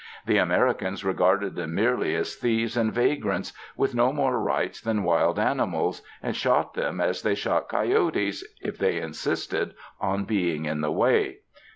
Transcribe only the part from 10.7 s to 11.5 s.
the way.